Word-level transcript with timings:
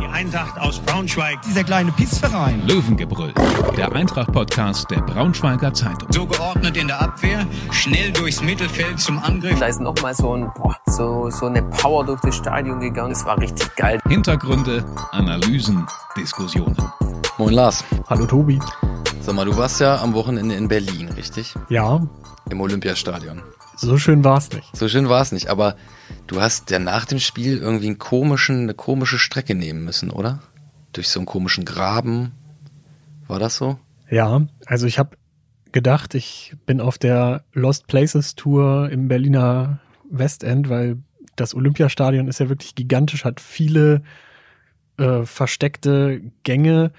Die 0.00 0.06
Eintracht 0.06 0.58
aus 0.58 0.78
Braunschweig. 0.80 1.40
Dieser 1.42 1.64
kleine 1.64 1.90
Pissverein. 1.92 2.66
Löwengebrüll, 2.66 3.32
der 3.76 3.92
Eintracht-Podcast 3.92 4.90
der 4.90 5.00
Braunschweiger 5.00 5.72
Zeitung. 5.72 6.08
So 6.12 6.26
geordnet 6.26 6.76
in 6.76 6.88
der 6.88 7.00
Abwehr, 7.00 7.46
schnell 7.70 8.12
durchs 8.12 8.42
Mittelfeld 8.42 8.98
zum 9.00 9.18
Angriff. 9.18 9.58
Da 9.58 9.66
ist 9.66 9.80
nochmal 9.80 10.14
so, 10.14 10.34
ein, 10.34 10.50
boah, 10.54 10.76
so, 10.86 11.30
so 11.30 11.46
eine 11.46 11.62
Power 11.62 12.04
durch 12.04 12.20
das 12.20 12.36
Stadion 12.36 12.80
gegangen. 12.80 13.10
Das 13.10 13.24
war 13.24 13.38
richtig 13.38 13.74
geil. 13.76 14.00
Hintergründe, 14.08 14.84
Analysen, 15.12 15.86
Diskussionen. 16.16 16.76
Moin 17.38 17.54
Lars. 17.54 17.84
Hallo 18.08 18.26
Tobi. 18.26 18.58
Sag 19.20 19.34
mal, 19.34 19.44
du 19.44 19.56
warst 19.56 19.80
ja 19.80 20.00
am 20.00 20.14
Wochenende 20.14 20.54
in 20.54 20.68
Berlin, 20.68 21.08
richtig? 21.16 21.54
Ja, 21.68 22.00
Im 22.50 22.60
Olympiastadion. 22.60 23.42
so 23.76 23.98
schön 23.98 24.22
war's 24.24 24.50
nicht. 24.52 24.76
So 24.76 24.88
schön 24.88 25.08
war 25.08 25.20
es 25.22 25.32
nicht, 25.32 25.48
aber 25.48 25.74
du 26.26 26.40
hast 26.40 26.70
ja 26.70 26.78
nach 26.78 27.04
dem 27.04 27.18
Spiel 27.18 27.58
irgendwie 27.58 27.86
einen 27.86 27.98
komischen, 27.98 28.62
eine 28.62 28.74
komische 28.74 29.18
Strecke 29.18 29.54
nehmen 29.54 29.84
müssen, 29.84 30.10
oder? 30.10 30.40
Durch 30.92 31.08
so 31.08 31.20
einen 31.20 31.26
komischen 31.26 31.64
Graben. 31.64 32.32
War 33.26 33.38
das 33.38 33.56
so? 33.56 33.78
Ja, 34.10 34.46
also 34.66 34.86
ich 34.86 34.98
habe 34.98 35.16
gedacht, 35.72 36.14
ich 36.14 36.54
bin 36.64 36.80
auf 36.80 36.98
der 36.98 37.44
Lost 37.52 37.86
Places 37.86 38.34
Tour 38.34 38.88
im 38.90 39.08
Berliner 39.08 39.80
Westend, 40.08 40.68
weil 40.68 40.98
das 41.34 41.54
Olympiastadion 41.54 42.28
ist 42.28 42.40
ja 42.40 42.48
wirklich 42.48 42.74
gigantisch, 42.74 43.24
hat 43.24 43.40
viele 43.40 44.02
äh, 44.96 45.24
versteckte 45.24 46.22
Gänge 46.44 46.92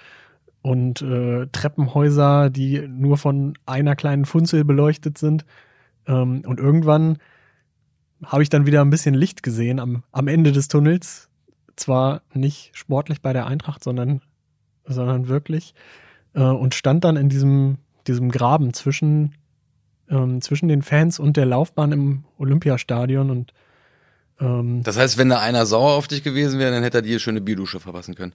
und 0.62 1.02
äh, 1.02 1.48
Treppenhäuser, 1.48 2.50
die 2.50 2.88
nur 2.88 3.18
von 3.18 3.58
einer 3.66 3.96
kleinen 3.96 4.26
Funzel 4.26 4.64
beleuchtet 4.66 5.18
sind. 5.18 5.46
Ähm, 6.08 6.44
und 6.46 6.60
irgendwann 6.60 7.18
habe 8.24 8.44
ich 8.44 8.50
dann 8.50 8.66
wieder 8.66 8.82
ein 8.82 8.90
bisschen 8.90 9.14
Licht 9.16 9.44
gesehen 9.44 9.80
am, 9.80 10.04
am 10.12 10.28
Ende 10.28 10.52
des 10.52 10.68
Tunnels. 10.68 11.30
Zwar 11.76 12.22
nicht 12.34 12.72
sportlich 12.74 13.22
bei 13.22 13.34
der 13.34 13.46
Eintracht, 13.46 13.84
sondern, 13.84 14.22
sondern 14.86 15.28
wirklich. 15.28 15.74
Äh, 16.34 16.42
und 16.42 16.74
stand 16.76 17.04
dann 17.04 17.16
in 17.18 17.30
diesem, 17.30 17.78
diesem 18.08 18.32
Graben 18.32 18.74
zwischen, 18.74 19.36
ähm, 20.10 20.42
zwischen 20.42 20.68
den 20.68 20.82
Fans 20.82 21.20
und 21.20 21.38
der 21.38 21.46
Laufbahn 21.46 21.92
im 21.92 22.24
Olympiastadion 22.38 23.30
und 23.30 23.54
ähm, 24.40 24.82
Das 24.84 24.98
heißt, 24.98 25.18
wenn 25.18 25.30
da 25.30 25.40
einer 25.40 25.66
sauer 25.66 25.94
auf 25.94 26.08
dich 26.08 26.24
gewesen 26.24 26.60
wäre, 26.60 26.72
dann 26.72 26.84
hätte 26.84 27.00
er 27.00 27.02
dir 27.04 27.20
schöne 27.20 27.42
Bierdusche 27.42 27.80
verpassen 27.80 28.16
können. 28.16 28.34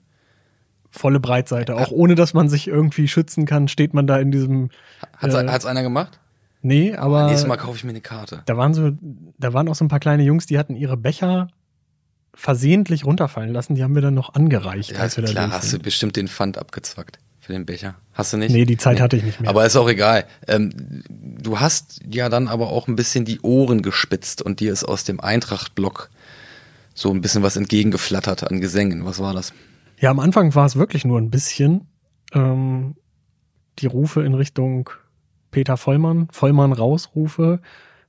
volle 0.91 1.20
Breitseite. 1.20 1.77
Auch 1.77 1.91
ohne 1.91 2.14
dass 2.14 2.34
man 2.34 2.48
sich 2.48 2.69
irgendwie 2.69 3.08
schützen 3.08 3.46
kann, 3.46 3.67
steht 3.69 3.94
man 3.94 4.06
da 4.06 4.19
in 4.19 4.30
diesem. 4.30 4.70
Hat's, 5.17 5.34
Äh, 5.34 5.48
hat's 5.48 5.64
einer 5.67 5.83
gemacht? 5.83 6.20
Nee, 6.62 6.94
aber 6.94 7.27
Nächstes 7.27 7.48
Mal 7.48 7.56
kaufe 7.56 7.77
ich 7.77 7.84
mir 7.84 7.91
eine 7.91 8.00
Karte. 8.00 8.42
da 8.46 8.56
waren 8.56 8.72
so, 8.72 8.92
da 9.38 9.52
waren 9.52 9.68
auch 9.68 9.74
so 9.74 9.84
ein 9.84 9.88
paar 9.88 10.00
kleine 10.00 10.22
Jungs, 10.22 10.46
die 10.46 10.58
hatten 10.58 10.77
ihre 10.77 10.96
Becher 10.96 11.48
versehentlich 12.34 13.05
runterfallen 13.05 13.52
lassen. 13.52 13.74
Die 13.74 13.82
haben 13.82 13.94
wir 13.94 14.02
dann 14.02 14.14
noch 14.14 14.34
angereicht, 14.34 14.92
Ja, 14.92 14.98
als 15.00 15.16
wir 15.16 15.24
da 15.24 15.30
klar, 15.30 15.46
durch 15.48 15.56
hast 15.56 15.72
du 15.72 15.78
bestimmt 15.78 16.16
den 16.16 16.28
Pfand 16.28 16.56
abgezwackt 16.58 17.18
für 17.40 17.52
den 17.52 17.66
Becher. 17.66 17.96
Hast 18.14 18.33
du 18.33 18.36
nicht? 18.36 18.52
Nee, 18.52 18.64
die 18.64 18.77
Zeit 18.77 19.00
hatte 19.00 19.16
ich 19.16 19.24
nicht 19.24 19.40
mehr. 19.40 19.50
Aber 19.50 19.66
ist 19.66 19.77
auch 19.77 19.88
egal. 19.88 20.24
Ähm, 20.46 21.02
du 21.10 21.58
hast 21.60 22.00
ja 22.08 22.28
dann 22.28 22.48
aber 22.48 22.68
auch 22.68 22.86
ein 22.88 22.96
bisschen 22.96 23.24
die 23.24 23.40
Ohren 23.40 23.83
gespitzt 23.83 24.40
und 24.42 24.60
dir 24.60 24.72
ist 24.72 24.84
aus 24.84 25.05
dem 25.05 25.20
Eintracht-Block 25.20 26.08
so 26.94 27.10
ein 27.10 27.20
bisschen 27.20 27.42
was 27.42 27.56
entgegengeflattert 27.56 28.48
an 28.50 28.60
Gesängen. 28.60 29.05
Was 29.05 29.18
war 29.18 29.34
das? 29.34 29.52
Ja, 29.98 30.10
am 30.10 30.20
Anfang 30.20 30.55
war 30.55 30.66
es 30.66 30.77
wirklich 30.77 31.05
nur 31.05 31.18
ein 31.18 31.30
bisschen 31.30 31.86
ähm, 32.33 32.94
die 33.78 33.86
Rufe 33.86 34.22
in 34.22 34.34
Richtung 34.34 34.90
Peter 35.53 35.77
Vollmann, 35.77 36.27
Vollmann 36.33 36.72
rausrufe. 36.72 37.61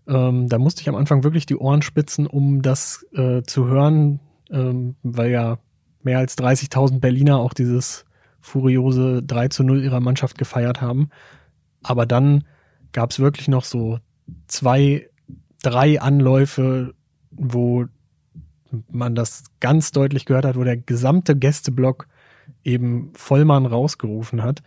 Ähm, 0.07 0.49
da 0.49 0.57
musste 0.57 0.81
ich 0.81 0.89
am 0.89 0.95
Anfang 0.95 1.23
wirklich 1.23 1.45
die 1.45 1.57
Ohren 1.57 1.83
spitzen, 1.83 2.25
um 2.25 2.63
das 2.63 3.05
äh, 3.13 3.43
zu 3.43 3.67
hören, 3.67 4.19
ähm, 4.49 4.95
weil 5.03 5.29
ja 5.29 5.59
mehr 6.01 6.17
als 6.17 6.37
30.000 6.37 6.99
Berliner 6.99 7.37
auch 7.37 7.53
dieses 7.53 8.05
furiose 8.41 9.21
3 9.21 9.49
zu 9.49 9.63
0 9.63 9.83
ihrer 9.83 9.99
Mannschaft 9.99 10.37
gefeiert 10.37 10.81
haben. 10.81 11.09
Aber 11.83 12.05
dann 12.05 12.45
gab 12.91 13.11
es 13.11 13.19
wirklich 13.19 13.47
noch 13.47 13.63
so 13.63 13.99
zwei, 14.47 15.09
drei 15.61 16.01
Anläufe, 16.01 16.93
wo 17.31 17.85
man 18.89 19.15
das 19.15 19.43
ganz 19.59 19.91
deutlich 19.91 20.25
gehört 20.25 20.45
hat, 20.45 20.55
wo 20.55 20.63
der 20.63 20.77
gesamte 20.77 21.35
Gästeblock 21.37 22.07
eben 22.63 23.11
Vollmann 23.15 23.65
rausgerufen 23.65 24.43
hat. 24.43 24.63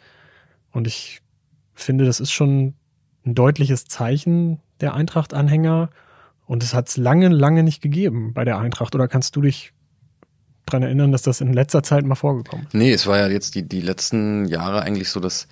Und 0.72 0.86
ich 0.86 1.22
finde, 1.82 2.04
das 2.04 2.20
ist 2.20 2.32
schon 2.32 2.74
ein 3.24 3.34
deutliches 3.34 3.86
Zeichen 3.86 4.60
der 4.80 4.94
Eintracht-Anhänger. 4.94 5.90
Und 6.46 6.62
es 6.62 6.74
hat 6.74 6.88
es 6.88 6.96
lange, 6.96 7.28
lange 7.28 7.62
nicht 7.62 7.82
gegeben 7.82 8.32
bei 8.32 8.44
der 8.44 8.58
Eintracht. 8.58 8.94
Oder 8.94 9.08
kannst 9.08 9.34
du 9.36 9.42
dich 9.42 9.72
dran 10.64 10.82
erinnern, 10.82 11.12
dass 11.12 11.22
das 11.22 11.40
in 11.40 11.52
letzter 11.52 11.82
Zeit 11.82 12.04
mal 12.04 12.14
vorgekommen 12.14 12.66
ist? 12.66 12.74
Nee, 12.74 12.92
es 12.92 13.06
war 13.06 13.18
ja 13.18 13.28
jetzt 13.28 13.54
die, 13.54 13.68
die 13.68 13.80
letzten 13.80 14.46
Jahre 14.46 14.82
eigentlich 14.82 15.10
so, 15.10 15.20
dass 15.20 15.48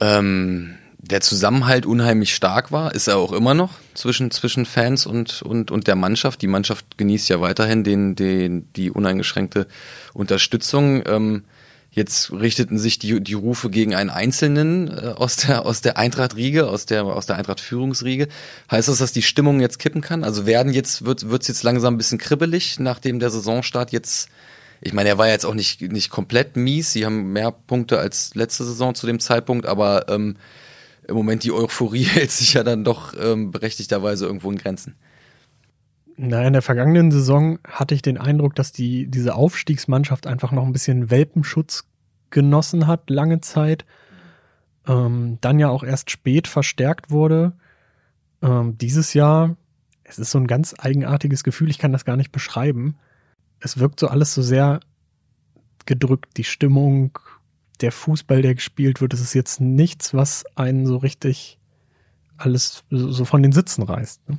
ähm, 0.00 0.76
der 0.98 1.20
Zusammenhalt 1.20 1.86
unheimlich 1.86 2.34
stark 2.34 2.72
war, 2.72 2.94
ist 2.94 3.08
er 3.08 3.18
auch 3.18 3.32
immer 3.32 3.54
noch 3.54 3.74
zwischen, 3.94 4.30
zwischen 4.30 4.64
Fans 4.64 5.06
und, 5.06 5.42
und, 5.42 5.70
und 5.70 5.86
der 5.86 5.96
Mannschaft. 5.96 6.42
Die 6.42 6.46
Mannschaft 6.46 6.96
genießt 6.96 7.28
ja 7.28 7.40
weiterhin 7.40 7.84
den, 7.84 8.16
den, 8.16 8.72
die 8.74 8.90
uneingeschränkte 8.90 9.66
Unterstützung. 10.12 11.02
Ähm, 11.06 11.44
jetzt 11.94 12.32
richteten 12.32 12.78
sich 12.78 12.98
die, 12.98 13.20
die 13.20 13.34
Rufe 13.34 13.70
gegen 13.70 13.94
einen 13.94 14.10
Einzelnen 14.10 14.88
äh, 14.88 15.14
aus 15.16 15.36
der, 15.36 15.64
aus 15.64 15.80
der 15.80 15.96
Eintracht-Riege, 15.96 16.68
aus 16.68 16.86
der, 16.86 17.04
aus 17.04 17.26
der 17.26 17.36
Eintracht-Führungsriege. 17.36 18.28
Heißt 18.70 18.88
das, 18.88 18.98
dass 18.98 19.12
die 19.12 19.22
Stimmung 19.22 19.60
jetzt 19.60 19.78
kippen 19.78 20.00
kann? 20.00 20.24
Also 20.24 20.46
werden 20.46 20.72
jetzt, 20.72 21.04
wird, 21.04 21.30
wird's 21.30 21.48
jetzt 21.48 21.62
langsam 21.62 21.94
ein 21.94 21.98
bisschen 21.98 22.18
kribbelig, 22.18 22.78
nachdem 22.80 23.20
der 23.20 23.30
Saisonstart 23.30 23.92
jetzt 23.92 24.28
ich 24.80 24.92
meine, 24.92 25.08
er 25.08 25.16
war 25.16 25.28
jetzt 25.28 25.46
auch 25.46 25.54
nicht, 25.54 25.80
nicht 25.80 26.10
komplett 26.10 26.56
mies. 26.56 26.92
Sie 26.92 27.06
haben 27.06 27.32
mehr 27.32 27.52
Punkte 27.52 27.98
als 27.98 28.34
letzte 28.34 28.64
Saison 28.64 28.94
zu 28.94 29.06
dem 29.06 29.18
Zeitpunkt, 29.18 29.64
aber 29.64 30.10
ähm, 30.10 30.36
im 31.08 31.14
Moment 31.14 31.42
die 31.42 31.52
Euphorie 31.52 32.02
hält 32.04 32.30
sich 32.30 32.52
ja 32.52 32.62
dann 32.62 32.84
doch 32.84 33.14
ähm, 33.18 33.50
berechtigterweise 33.50 34.26
irgendwo 34.26 34.50
in 34.50 34.58
Grenzen. 34.58 34.94
Na, 36.16 36.46
in 36.46 36.52
der 36.52 36.62
vergangenen 36.62 37.10
Saison 37.10 37.58
hatte 37.66 37.94
ich 37.94 38.02
den 38.02 38.18
Eindruck, 38.18 38.54
dass 38.54 38.70
die, 38.70 39.08
diese 39.08 39.34
Aufstiegsmannschaft 39.34 40.26
einfach 40.26 40.52
noch 40.52 40.64
ein 40.64 40.72
bisschen 40.72 41.10
Welpenschutz 41.10 41.88
genossen 42.30 42.86
hat, 42.86 43.10
lange 43.10 43.40
Zeit. 43.40 43.84
Ähm, 44.86 45.38
dann 45.40 45.58
ja 45.58 45.70
auch 45.70 45.82
erst 45.82 46.10
spät 46.10 46.46
verstärkt 46.46 47.10
wurde. 47.10 47.52
Ähm, 48.42 48.78
dieses 48.78 49.14
Jahr, 49.14 49.56
es 50.04 50.18
ist 50.18 50.30
so 50.30 50.38
ein 50.38 50.46
ganz 50.46 50.74
eigenartiges 50.78 51.42
Gefühl, 51.42 51.70
ich 51.70 51.78
kann 51.78 51.92
das 51.92 52.04
gar 52.04 52.16
nicht 52.16 52.30
beschreiben. 52.30 52.96
Es 53.58 53.78
wirkt 53.78 53.98
so 53.98 54.06
alles 54.08 54.34
so 54.34 54.42
sehr 54.42 54.80
gedrückt. 55.86 56.36
Die 56.36 56.44
Stimmung, 56.44 57.18
der 57.80 57.90
Fußball, 57.90 58.42
der 58.42 58.54
gespielt 58.54 59.00
wird, 59.00 59.14
es 59.14 59.20
ist 59.20 59.34
jetzt 59.34 59.60
nichts, 59.60 60.14
was 60.14 60.44
einen 60.54 60.86
so 60.86 60.96
richtig 60.96 61.58
alles 62.36 62.84
so 62.90 63.24
von 63.24 63.42
den 63.42 63.52
Sitzen 63.52 63.82
reißt. 63.82 64.28
Ne? 64.28 64.38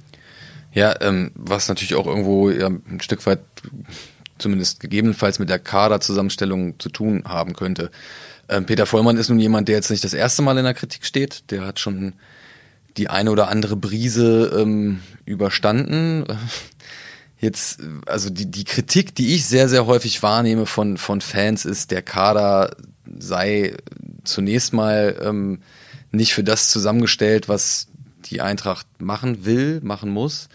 Ja, 0.75 0.93
ähm, 1.01 1.31
was 1.35 1.69
natürlich 1.69 1.95
auch 1.95 2.05
irgendwo 2.05 2.49
ja, 2.49 2.67
ein 2.67 2.99
Stück 3.01 3.25
weit 3.25 3.39
zumindest 4.37 4.81
gegebenenfalls 4.81 5.39
mit 5.39 5.49
der 5.49 5.57
Kaderzusammenstellung 5.57 6.77
zu 6.79 6.89
tun 6.89 7.23
haben 7.25 7.53
könnte. 7.53 7.89
Ähm, 8.49 8.65
Peter 8.65 8.85
Vollmann 8.85 9.15
ist 9.15 9.29
nun 9.29 9.39
jemand, 9.39 9.69
der 9.69 9.77
jetzt 9.77 9.89
nicht 9.89 10.03
das 10.03 10.13
erste 10.13 10.41
Mal 10.41 10.57
in 10.57 10.65
der 10.65 10.73
Kritik 10.73 11.05
steht. 11.05 11.49
Der 11.49 11.65
hat 11.65 11.79
schon 11.79 12.13
die 12.97 13.09
eine 13.09 13.31
oder 13.31 13.47
andere 13.47 13.77
Brise 13.77 14.53
ähm, 14.61 14.99
überstanden. 15.25 16.25
Jetzt, 17.37 17.81
also 18.05 18.29
die, 18.29 18.49
die 18.49 18.63
Kritik, 18.63 19.13
die 19.13 19.35
ich 19.35 19.45
sehr, 19.45 19.67
sehr 19.67 19.85
häufig 19.85 20.23
wahrnehme 20.23 20.65
von, 20.65 20.97
von 20.97 21.19
Fans, 21.19 21.65
ist, 21.65 21.91
der 21.91 22.01
Kader 22.01 22.75
sei 23.19 23.75
zunächst 24.23 24.71
mal 24.71 25.17
ähm, 25.21 25.59
nicht 26.11 26.33
für 26.33 26.45
das 26.45 26.71
zusammengestellt, 26.71 27.49
was 27.49 27.87
die 28.25 28.41
Eintracht 28.41 28.87
machen 28.99 29.45
will, 29.45 29.81
machen 29.81 30.09
muss. 30.09 30.49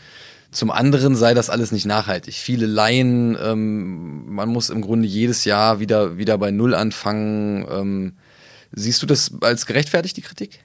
Zum 0.50 0.70
anderen 0.70 1.14
sei 1.14 1.32
das 1.34 1.48
alles 1.48 1.70
nicht 1.70 1.86
nachhaltig. 1.86 2.34
Viele 2.34 2.66
Laien, 2.66 3.36
ähm, 3.40 4.34
man 4.34 4.48
muss 4.48 4.68
im 4.68 4.80
Grunde 4.80 5.06
jedes 5.06 5.44
Jahr 5.44 5.78
wieder, 5.78 6.18
wieder 6.18 6.38
bei 6.38 6.50
Null 6.50 6.74
anfangen. 6.74 7.66
Ähm, 7.70 8.12
siehst 8.72 9.00
du 9.02 9.06
das 9.06 9.32
als 9.42 9.66
gerechtfertigt, 9.66 10.16
die 10.16 10.22
Kritik? 10.22 10.60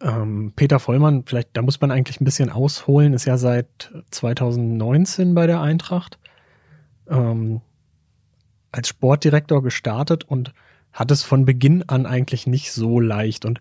Ähm, 0.00 0.52
Peter 0.56 0.80
Vollmann, 0.80 1.24
vielleicht, 1.26 1.50
da 1.52 1.62
muss 1.62 1.80
man 1.80 1.90
eigentlich 1.90 2.20
ein 2.20 2.24
bisschen 2.24 2.50
ausholen, 2.50 3.12
ist 3.12 3.26
ja 3.26 3.36
seit 3.36 3.92
2019 4.10 5.34
bei 5.34 5.46
der 5.46 5.60
Eintracht 5.60 6.18
ähm, 7.08 7.60
als 8.72 8.88
Sportdirektor 8.88 9.62
gestartet 9.62 10.24
und 10.24 10.52
hat 10.92 11.10
es 11.10 11.22
von 11.22 11.44
Beginn 11.44 11.88
an 11.88 12.06
eigentlich 12.06 12.46
nicht 12.46 12.72
so 12.72 13.00
leicht. 13.00 13.44
Und 13.44 13.60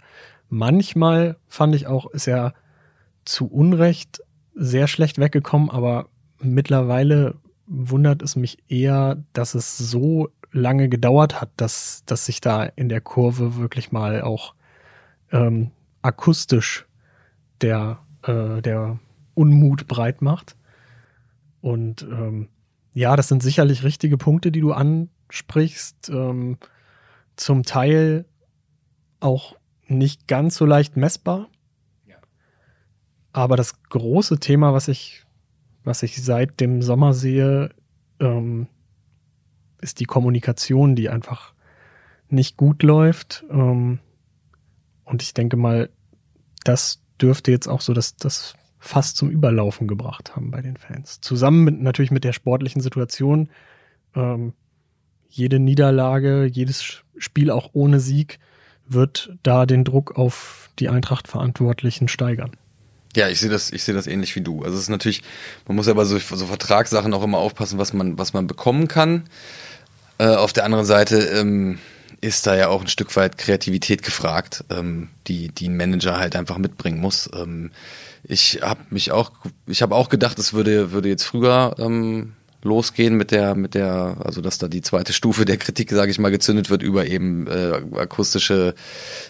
manchmal 0.54 1.38
fand 1.48 1.74
ich 1.76 1.88
auch, 1.88 2.10
ist 2.12 2.28
er 2.28 2.54
zu 3.26 3.48
Unrecht 3.48 4.22
sehr 4.54 4.88
schlecht 4.88 5.18
weggekommen, 5.18 5.70
aber 5.70 6.10
mittlerweile 6.40 7.36
wundert 7.66 8.22
es 8.22 8.36
mich 8.36 8.60
eher, 8.70 9.24
dass 9.34 9.56
es 9.56 9.78
so 9.78 10.30
lange 10.52 10.90
gedauert 10.90 11.42
hat, 11.42 11.50
dass, 11.58 12.04
dass 12.06 12.26
sich 12.26 12.40
da 12.40 12.64
in 12.64 12.88
der 12.88 13.02
Kurve 13.02 13.58
wirklich 13.58 13.92
mal 13.92 14.22
auch 14.22 14.54
ähm, 15.32 15.72
akustisch 16.04 16.86
der, 17.62 18.00
äh, 18.22 18.62
der 18.62 19.00
Unmut 19.34 19.88
breit 19.88 20.22
macht. 20.22 20.56
Und 21.62 22.04
ähm, 22.04 22.50
ja, 22.94 23.16
das 23.16 23.30
sind 23.30 23.42
sicherlich 23.42 23.84
richtige 23.84 24.18
Punkte, 24.18 24.52
die 24.52 24.62
du 24.62 24.74
ansprichst. 24.74 26.10
Ähm, 26.10 26.58
zum 27.36 27.64
Teil 27.64 28.26
auch 29.20 29.56
nicht 29.94 30.28
ganz 30.28 30.56
so 30.56 30.66
leicht 30.66 30.98
messbar. 30.98 31.50
Aber 33.34 33.58
das 33.58 33.82
große 33.90 34.40
Thema, 34.40 34.74
was 34.74 34.88
ich, 34.88 35.26
was 35.84 36.04
ich 36.04 36.24
seit 36.24 36.60
dem 36.60 36.84
Sommer 36.84 37.14
sehe, 37.14 37.72
ähm, 38.20 38.68
ist 39.82 40.00
die 40.00 40.06
Kommunikation, 40.06 40.96
die 40.96 41.10
einfach 41.10 41.54
nicht 42.30 42.58
gut 42.58 42.84
läuft. 42.84 43.44
Ähm, 43.50 44.00
und 45.04 45.24
ich 45.24 45.34
denke 45.34 45.58
mal, 45.58 45.90
das 46.64 47.02
dürfte 47.20 47.52
jetzt 47.52 47.68
auch 47.68 47.82
so 47.82 47.94
das, 47.94 48.16
das 48.16 48.56
fast 48.78 49.18
zum 49.18 49.30
Überlaufen 49.30 49.88
gebracht 49.88 50.36
haben 50.36 50.52
bei 50.52 50.62
den 50.62 50.78
Fans. 50.78 51.20
Zusammen 51.20 51.64
mit, 51.64 51.82
natürlich 51.82 52.12
mit 52.12 52.24
der 52.24 52.34
sportlichen 52.34 52.82
Situation. 52.82 53.50
Ähm, 54.16 54.54
jede 55.28 55.60
Niederlage, 55.60 56.46
jedes 56.46 57.04
Spiel 57.18 57.50
auch 57.50 57.72
ohne 57.74 58.00
Sieg 58.00 58.40
wird 58.88 59.32
da 59.44 59.66
den 59.66 59.84
Druck 59.84 60.18
auf 60.18 60.70
die 60.80 60.90
Eintracht-Verantwortlichen 60.90 62.08
steigern. 62.08 62.52
Ja, 63.16 63.30
ich 63.30 63.40
sehe 63.40 63.50
das, 63.50 63.72
ich 63.72 63.84
sehe 63.84 63.94
das 63.94 64.08
ähnlich 64.08 64.36
wie 64.36 64.42
du. 64.42 64.64
Also 64.64 64.76
es 64.76 64.84
ist 64.84 64.90
natürlich, 64.90 65.22
man 65.68 65.76
muss 65.76 65.88
ja 65.88 65.94
bei 65.94 66.04
so, 66.04 66.18
so 66.18 66.46
Vertragssachen 66.48 67.14
auch 67.14 67.24
immer 67.24 67.38
aufpassen, 67.38 67.78
was 67.78 67.94
man, 67.94 68.18
was 68.18 68.34
man 68.34 68.48
bekommen 68.48 68.88
kann. 68.88 69.26
Äh, 70.18 70.28
auf 70.28 70.54
der 70.54 70.66
anderen 70.66 70.86
Seite 70.86 71.18
ähm, 71.18 71.78
ist 72.22 72.48
da 72.48 72.56
ja 72.56 72.70
auch 72.70 72.82
ein 72.82 72.88
Stück 72.88 73.16
weit 73.16 73.38
Kreativität 73.38 74.02
gefragt, 74.02 74.64
ähm, 74.70 75.10
die, 75.28 75.50
die 75.50 75.68
ein 75.68 75.78
Manager 75.78 76.18
halt 76.18 76.36
einfach 76.36 76.58
mitbringen 76.58 77.00
muss. 77.00 77.30
Ähm, 77.36 77.72
ich 78.24 78.62
habe 78.64 78.82
mich 78.90 79.12
auch, 79.12 79.32
ich 79.68 79.82
habe 79.82 79.96
auch 79.96 80.10
gedacht, 80.10 80.40
es 80.40 80.54
würde, 80.54 80.92
würde 80.92 81.10
jetzt 81.10 81.24
früher 81.24 81.76
ähm, 81.78 82.34
losgehen 82.64 83.16
mit 83.16 83.32
der, 83.32 83.56
mit 83.56 83.76
der, 83.76 84.18
also 84.24 84.42
dass 84.42 84.58
da 84.58 84.68
die 84.68 84.82
zweite 84.82 85.14
Stufe 85.14 85.46
der 85.46 85.58
Kritik, 85.58 85.92
sage 85.92 86.12
ich 86.12 86.20
mal, 86.20 86.32
gezündet 86.32 86.70
wird 86.70 86.84
über 86.84 87.06
eben 87.06 87.48
äh, 87.48 87.82
akustische 87.96 88.76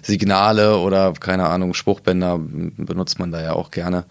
Signale 0.01 0.77
oder 0.77 1.13
keine 1.13 1.47
Ahnung, 1.47 1.73
Spruchbänder 1.73 2.39
benutzt 2.39 3.19
man 3.19 3.31
da 3.31 3.41
ja 3.41 3.53
auch 3.53 3.71
gerne. 3.71 4.05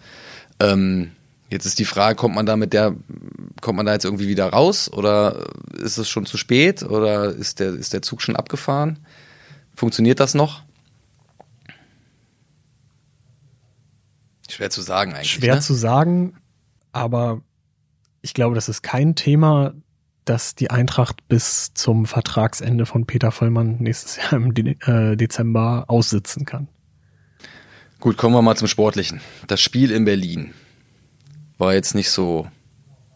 Ähm, 0.59 1.11
jetzt 1.49 1.65
ist 1.65 1.79
die 1.79 1.85
Frage, 1.85 2.15
kommt 2.15 2.35
man 2.35 2.45
da 2.45 2.55
mit 2.55 2.73
der, 2.73 2.95
kommt 3.61 3.77
man 3.77 3.85
da 3.85 3.93
jetzt 3.93 4.05
irgendwie 4.05 4.27
wieder 4.27 4.49
raus 4.49 4.91
oder 4.91 5.45
ist 5.77 5.97
es 5.97 6.09
schon 6.09 6.25
zu 6.25 6.37
spät 6.37 6.83
oder 6.83 7.29
ist 7.29 7.59
der, 7.59 7.73
ist 7.73 7.93
der 7.93 8.01
Zug 8.01 8.21
schon 8.21 8.35
abgefahren? 8.35 8.99
Funktioniert 9.75 10.19
das 10.19 10.33
noch? 10.33 10.61
Schwer 14.49 14.69
zu 14.69 14.81
sagen 14.81 15.13
eigentlich. 15.13 15.31
Schwer 15.31 15.55
ne? 15.55 15.61
zu 15.61 15.73
sagen, 15.73 16.35
aber 16.91 17.41
ich 18.23 18.33
glaube, 18.33 18.55
das 18.55 18.69
ist 18.69 18.81
kein 18.81 19.15
Thema, 19.15 19.73
das 20.25 20.55
die 20.55 20.71
Eintracht 20.71 21.27
bis 21.27 21.73
zum 21.73 22.05
Vertragsende 22.05 22.85
von 22.85 23.05
Peter 23.05 23.31
Vollmann 23.31 23.77
nächstes 23.79 24.17
Jahr 24.17 24.33
im 24.33 24.55
äh, 24.55 25.15
Dezember 25.17 25.85
aussitzen 25.87 26.45
kann. 26.45 26.69
Gut, 27.99 28.17
kommen 28.17 28.33
wir 28.33 28.41
mal 28.41 28.55
zum 28.55 28.67
Sportlichen. 28.67 29.21
Das 29.47 29.61
Spiel 29.61 29.91
in 29.91 30.05
Berlin 30.05 30.53
war 31.57 31.73
jetzt 31.73 31.95
nicht 31.95 32.09
so 32.09 32.47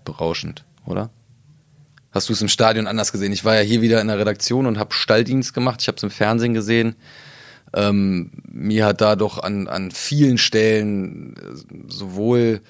berauschend, 0.04 0.66
oder? 0.86 1.10
Hast 2.12 2.30
du 2.30 2.34
es 2.34 2.42
im 2.42 2.50
Stadion 2.50 2.88
anders 2.88 3.12
gesehen? 3.12 3.32
Ich 3.32 3.46
war 3.46 3.56
ja 3.56 3.62
hier 3.62 3.82
wieder 3.82 4.02
in 4.02 4.08
der 4.08 4.20
Redaktion 4.20 4.66
und 4.66 4.78
habe 4.78 4.94
Stalldienst 4.94 5.54
gemacht. 5.54 5.82
Ich 5.82 5.88
habe 5.88 5.98
es 5.98 6.04
im 6.04 6.10
Fernsehen 6.10 6.54
gesehen. 6.54 6.96
Ähm, 7.74 8.32
mir 8.50 8.86
hat 8.86 9.02
da 9.02 9.16
doch 9.16 9.42
an, 9.42 9.68
an 9.68 9.92
vielen 9.92 10.38
Stellen 10.38 11.36
äh, 11.36 11.92
sowohl 11.92 12.62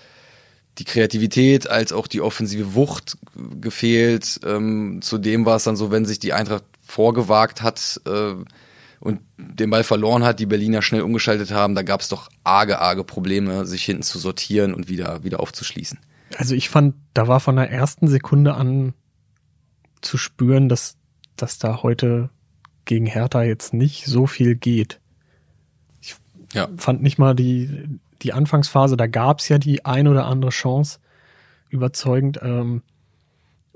die 0.78 0.84
Kreativität 0.84 1.70
als 1.70 1.92
auch 1.92 2.08
die 2.08 2.22
offensive 2.22 2.74
Wucht 2.76 3.18
gefehlt. 3.60 4.40
Ähm, 4.46 5.00
zudem 5.02 5.46
war 5.46 5.56
es 5.56 5.64
dann 5.64 5.76
so, 5.76 5.92
wenn 5.92 6.06
sich 6.06 6.20
die 6.20 6.34
Eintracht 6.34 6.64
vorgewagt 6.86 7.62
hat 7.62 8.00
äh, 8.06 8.34
und 9.00 9.20
den 9.38 9.70
Ball 9.70 9.84
verloren 9.84 10.24
hat, 10.24 10.40
die 10.40 10.46
Berliner 10.46 10.82
schnell 10.82 11.02
umgeschaltet 11.02 11.52
haben, 11.52 11.76
da 11.76 11.82
gab 11.84 12.02
es 12.02 12.10
doch 12.10 12.30
arge, 12.44 12.80
arge 12.80 13.04
Probleme, 13.04 13.66
sich 13.66 13.84
hinten 13.84 14.04
zu 14.04 14.20
sortieren 14.20 14.74
und 14.74 14.88
wieder, 14.88 15.24
wieder 15.24 15.40
aufzuschließen. 15.40 16.00
Also 16.38 16.56
ich 16.56 16.70
fand, 16.70 16.96
da 17.14 17.28
war 17.28 17.40
von 17.40 17.56
der 17.56 17.72
ersten 17.72 18.08
Sekunde 18.08 18.54
an 18.56 18.94
zu 20.02 20.18
spüren, 20.18 20.70
dass, 20.70 20.98
dass 21.36 21.58
da 21.58 21.82
heute 21.84 22.30
gegen 22.86 23.06
Hertha 23.06 23.44
jetzt 23.44 23.74
nicht 23.74 24.06
so 24.06 24.28
viel 24.28 24.56
geht. 24.56 25.00
Ich 26.02 26.16
Ja. 26.54 26.70
fand 26.78 27.02
nicht 27.02 27.18
mal 27.18 27.36
die, 27.36 28.00
die 28.22 28.34
Anfangsphase, 28.34 28.98
da 28.98 29.08
gab 29.08 29.40
es 29.40 29.50
ja 29.50 29.58
die 29.58 29.86
ein 29.86 30.08
oder 30.08 30.26
andere 30.26 30.52
Chance 30.52 31.00
überzeugend. 31.70 32.40
Ähm, 32.42 32.82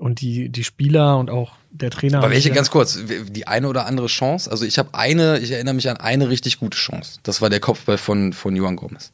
und 0.02 0.20
die, 0.20 0.48
die 0.48 0.64
Spieler 0.64 1.16
und 1.16 1.30
auch 1.30 1.52
der 1.70 1.90
Trainer. 1.90 2.18
Aber 2.18 2.30
welche 2.30 2.50
ganz 2.50 2.72
kurz, 2.72 2.98
die 3.06 3.46
eine 3.46 3.68
oder 3.68 3.86
andere 3.86 4.08
Chance? 4.08 4.50
Also 4.50 4.64
ich 4.64 4.76
habe 4.76 4.94
eine, 4.94 5.38
ich 5.38 5.52
erinnere 5.52 5.74
mich 5.74 5.88
an 5.88 5.96
eine 5.96 6.28
richtig 6.28 6.58
gute 6.58 6.76
Chance. 6.76 7.20
Das 7.22 7.40
war 7.40 7.50
der 7.50 7.60
Kopfball 7.60 7.98
von, 7.98 8.32
von 8.32 8.56
Johann 8.56 8.74
Gomez. 8.74 9.12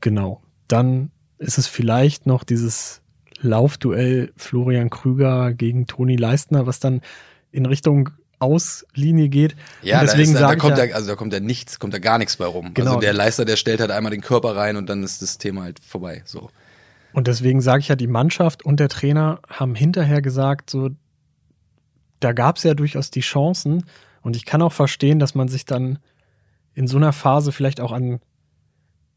Genau. 0.00 0.40
Dann 0.66 1.10
ist 1.36 1.58
es 1.58 1.66
vielleicht 1.66 2.24
noch 2.24 2.42
dieses 2.42 3.02
Laufduell 3.40 4.32
Florian 4.34 4.88
Krüger 4.88 5.52
gegen 5.52 5.86
Toni 5.86 6.16
Leistner, 6.16 6.66
was 6.66 6.80
dann 6.80 7.02
in 7.52 7.66
Richtung 7.66 8.08
Auslinie 8.38 9.28
geht. 9.28 9.56
Ja, 9.82 9.98
da, 10.00 10.06
deswegen 10.06 10.34
da, 10.34 10.40
da 10.40 10.48
sage 10.48 10.60
kommt 10.60 10.78
ja, 10.78 10.84
ja, 10.84 10.94
also 10.94 11.08
da 11.08 11.16
kommt 11.16 11.32
ja 11.32 11.40
nichts, 11.40 11.78
kommt 11.78 11.94
da 11.94 11.98
gar 11.98 12.18
nichts 12.18 12.36
bei 12.36 12.46
rum. 12.46 12.72
Genau. 12.74 12.90
Also 12.90 13.00
der 13.00 13.12
Leister, 13.12 13.44
der 13.44 13.56
stellt 13.56 13.80
halt 13.80 13.90
einmal 13.90 14.10
den 14.10 14.20
Körper 14.20 14.54
rein 14.56 14.76
und 14.76 14.88
dann 14.88 15.02
ist 15.02 15.22
das 15.22 15.38
Thema 15.38 15.62
halt 15.62 15.80
vorbei. 15.84 16.22
So. 16.24 16.50
und 17.12 17.26
deswegen 17.26 17.60
sage 17.60 17.80
ich 17.80 17.88
ja, 17.88 17.96
die 17.96 18.06
Mannschaft 18.06 18.64
und 18.64 18.78
der 18.80 18.88
Trainer 18.88 19.40
haben 19.48 19.74
hinterher 19.74 20.22
gesagt, 20.22 20.70
so, 20.70 20.90
da 22.20 22.32
gab 22.32 22.56
es 22.56 22.62
ja 22.64 22.74
durchaus 22.74 23.10
die 23.10 23.20
Chancen. 23.20 23.84
Und 24.22 24.36
ich 24.36 24.44
kann 24.44 24.62
auch 24.62 24.72
verstehen, 24.72 25.18
dass 25.18 25.34
man 25.34 25.48
sich 25.48 25.64
dann 25.64 25.98
in 26.74 26.86
so 26.88 26.96
einer 26.96 27.12
Phase 27.12 27.52
vielleicht 27.52 27.80
auch 27.80 27.92
an 27.92 28.20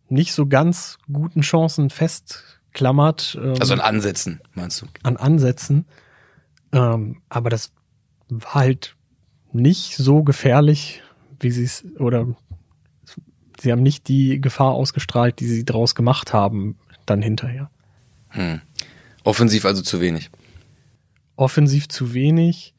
nicht 0.07 0.33
so 0.33 0.45
ganz 0.45 0.97
guten 1.11 1.41
Chancen 1.41 1.89
festklammert. 1.89 3.37
ähm, 3.41 3.55
Also 3.59 3.73
an 3.73 3.79
Ansätzen, 3.81 4.41
meinst 4.53 4.81
du? 4.81 4.85
an 5.03 5.17
Ansätzen. 5.17 5.85
Ähm, 6.73 7.21
aber 7.29 7.49
das 7.49 7.71
war 8.29 8.53
halt 8.55 8.95
nicht 9.53 9.95
so 9.95 10.23
gefährlich, 10.23 11.01
wie 11.39 11.51
sie 11.51 11.63
es, 11.63 11.85
oder 11.99 12.27
sie 13.59 13.71
haben 13.71 13.83
nicht 13.83 14.07
die 14.07 14.39
Gefahr 14.39 14.71
ausgestrahlt, 14.71 15.39
die 15.39 15.47
sie 15.47 15.65
draus 15.65 15.95
gemacht 15.95 16.33
haben, 16.33 16.77
dann 17.05 17.21
hinterher. 17.21 17.69
Hm. 18.29 18.61
Offensiv 19.23 19.65
also 19.65 19.81
zu 19.81 20.01
wenig. 20.01 20.29
Offensiv 21.35 21.89
zu 21.89 22.13
wenig, 22.13 22.73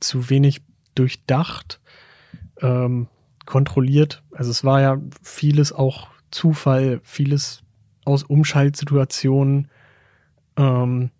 zu 0.00 0.30
wenig 0.30 0.62
durchdacht, 0.94 1.80
ähm, 2.60 3.08
kontrolliert. 3.44 4.22
Also 4.32 4.50
es 4.50 4.64
war 4.64 4.80
ja 4.80 5.00
vieles 5.22 5.72
auch 5.72 6.08
Zufall, 6.30 7.00
vieles 7.02 7.62
aus 8.04 8.22
Umschaltsituationen. 8.22 9.68
Ähm, 10.56 11.10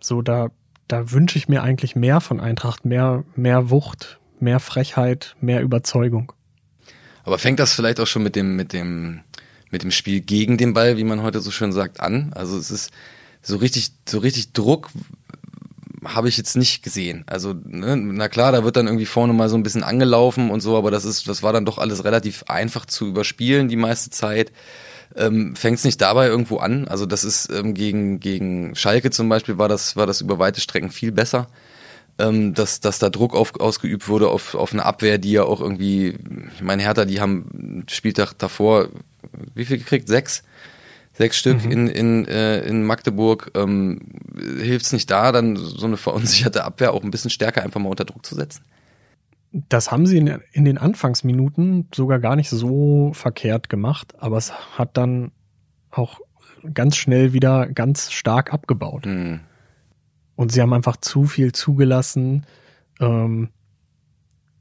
so, 0.00 0.22
da, 0.22 0.50
da 0.88 1.12
wünsche 1.12 1.38
ich 1.38 1.48
mir 1.48 1.62
eigentlich 1.62 1.94
mehr 1.94 2.20
von 2.20 2.40
Eintracht, 2.40 2.84
mehr, 2.84 3.24
mehr 3.36 3.70
Wucht, 3.70 4.18
mehr 4.40 4.58
Frechheit, 4.58 5.36
mehr 5.40 5.62
Überzeugung. 5.62 6.32
Aber 7.24 7.38
fängt 7.38 7.60
das 7.60 7.74
vielleicht 7.74 8.00
auch 8.00 8.06
schon 8.06 8.22
mit 8.22 8.36
dem, 8.36 8.56
mit 8.56 8.72
dem, 8.72 9.20
mit 9.70 9.82
dem 9.82 9.90
Spiel 9.90 10.20
gegen 10.20 10.56
den 10.56 10.72
Ball, 10.72 10.96
wie 10.96 11.04
man 11.04 11.22
heute 11.22 11.40
so 11.40 11.50
schön 11.50 11.72
sagt, 11.72 12.00
an? 12.00 12.32
Also 12.34 12.56
es 12.56 12.70
ist 12.70 12.90
so 13.42 13.56
richtig, 13.56 13.92
so 14.08 14.18
richtig 14.18 14.52
Druck 14.52 14.90
habe 16.04 16.28
ich 16.28 16.36
jetzt 16.36 16.56
nicht 16.56 16.82
gesehen. 16.82 17.24
Also, 17.26 17.54
ne, 17.64 17.96
na 17.96 18.28
klar, 18.28 18.52
da 18.52 18.64
wird 18.64 18.76
dann 18.76 18.86
irgendwie 18.86 19.06
vorne 19.06 19.32
mal 19.32 19.48
so 19.48 19.56
ein 19.56 19.62
bisschen 19.62 19.82
angelaufen 19.82 20.50
und 20.50 20.60
so, 20.60 20.76
aber 20.76 20.90
das 20.90 21.04
ist, 21.04 21.28
das 21.28 21.42
war 21.42 21.52
dann 21.52 21.64
doch 21.64 21.78
alles 21.78 22.04
relativ 22.04 22.44
einfach 22.44 22.86
zu 22.86 23.08
überspielen 23.08 23.68
die 23.68 23.76
meiste 23.76 24.10
Zeit. 24.10 24.52
Ähm, 25.18 25.56
Fängt 25.56 25.78
es 25.78 25.84
nicht 25.84 26.00
dabei 26.00 26.28
irgendwo 26.28 26.58
an? 26.58 26.86
Also 26.88 27.04
das 27.04 27.24
ist 27.24 27.50
ähm, 27.52 27.74
gegen, 27.74 28.20
gegen 28.20 28.74
Schalke 28.74 29.10
zum 29.10 29.28
Beispiel 29.28 29.58
war 29.58 29.68
das, 29.68 29.96
war 29.96 30.06
das 30.06 30.20
über 30.20 30.38
weite 30.38 30.60
Strecken 30.60 30.90
viel 30.90 31.12
besser. 31.12 31.48
Ähm, 32.20 32.54
dass, 32.54 32.80
dass 32.80 32.98
da 32.98 33.10
Druck 33.10 33.34
auf, 33.34 33.58
ausgeübt 33.60 34.08
wurde 34.08 34.28
auf, 34.28 34.54
auf 34.54 34.72
eine 34.72 34.84
Abwehr, 34.84 35.18
die 35.18 35.32
ja 35.32 35.44
auch 35.44 35.60
irgendwie, 35.60 36.18
ich 36.54 36.62
meine, 36.62 36.82
Hertha, 36.82 37.04
die 37.04 37.20
haben 37.20 37.84
Spieltag 37.88 38.32
davor, 38.38 38.88
wie 39.54 39.64
viel 39.64 39.78
gekriegt? 39.78 40.08
Sechs? 40.08 40.42
Sechs 41.14 41.36
Stück 41.36 41.64
in, 41.64 41.88
in, 41.88 42.26
äh, 42.26 42.60
in 42.60 42.84
Magdeburg. 42.84 43.50
Ähm, 43.54 44.00
Hilft 44.60 44.86
es 44.86 44.92
nicht 44.92 45.10
da, 45.10 45.32
dann 45.32 45.56
so 45.56 45.86
eine 45.86 45.96
verunsicherte 45.96 46.64
Abwehr 46.64 46.92
auch 46.92 47.02
ein 47.02 47.10
bisschen 47.10 47.30
stärker 47.30 47.62
einfach 47.62 47.80
mal 47.80 47.88
unter 47.88 48.04
Druck 48.04 48.24
zu 48.24 48.36
setzen? 48.36 48.62
Das 49.52 49.90
haben 49.90 50.06
sie 50.06 50.18
in, 50.18 50.40
in 50.52 50.64
den 50.64 50.78
Anfangsminuten 50.78 51.88
sogar 51.94 52.18
gar 52.18 52.36
nicht 52.36 52.50
so 52.50 53.12
verkehrt 53.14 53.68
gemacht, 53.68 54.14
aber 54.18 54.36
es 54.36 54.52
hat 54.78 54.96
dann 54.96 55.32
auch 55.90 56.20
ganz 56.74 56.96
schnell 56.96 57.32
wieder 57.32 57.66
ganz 57.66 58.12
stark 58.12 58.52
abgebaut. 58.52 59.06
Hm. 59.06 59.40
Und 60.36 60.52
sie 60.52 60.60
haben 60.60 60.72
einfach 60.72 60.96
zu 60.96 61.24
viel 61.24 61.52
zugelassen. 61.52 62.46
Ähm, 63.00 63.48